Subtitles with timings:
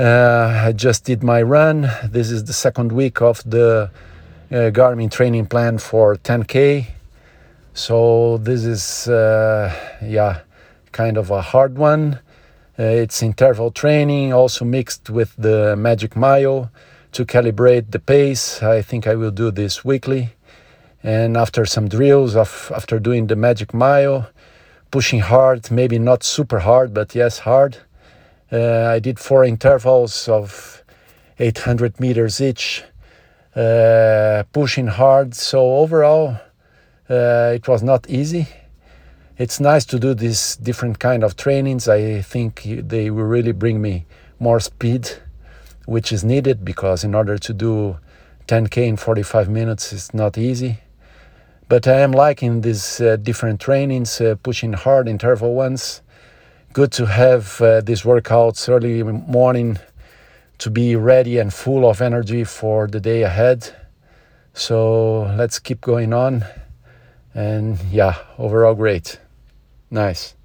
[0.00, 1.90] Uh, I just did my run.
[2.02, 3.90] This is the second week of the
[4.50, 6.86] uh, Garmin training plan for 10K.
[7.74, 9.70] So this is, uh,
[10.02, 10.40] yeah,
[10.92, 12.18] kind of a hard one.
[12.78, 16.70] Uh, it's interval training, also mixed with the Magic Mile
[17.12, 18.62] to calibrate the pace.
[18.62, 20.30] I think I will do this weekly.
[21.02, 24.30] And after some drills, of, after doing the Magic Mile,
[24.90, 27.76] pushing hard, maybe not super hard, but yes, hard.
[28.52, 30.82] Uh, I did four intervals of
[31.38, 32.82] 800 meters each,
[33.54, 35.34] uh, pushing hard.
[35.34, 36.36] So overall,
[37.08, 38.48] uh, it was not easy.
[39.38, 41.88] It's nice to do these different kind of trainings.
[41.88, 44.04] I think they will really bring me
[44.38, 45.10] more speed,
[45.86, 47.98] which is needed because in order to do
[48.48, 50.80] 10k in 45 minutes, it's not easy.
[51.68, 56.02] But I am liking these uh, different trainings, uh, pushing hard interval ones.
[56.72, 59.78] Good to have uh, these workouts early morning
[60.58, 63.74] to be ready and full of energy for the day ahead.
[64.54, 66.44] So let's keep going on.
[67.34, 69.18] And yeah, overall great.
[69.90, 70.36] Nice.